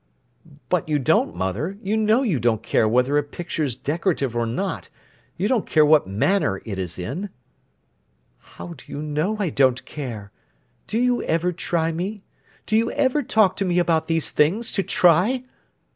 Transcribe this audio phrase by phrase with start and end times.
[0.67, 4.89] "But you don't, mother, you know you don't care whether a picture's decorative or not;
[5.37, 7.29] you don't care what manner it is in."
[8.39, 10.31] "How do you know I don't care?
[10.87, 12.23] Do you ever try me?
[12.65, 15.43] Do you ever talk to me about these things, to try?"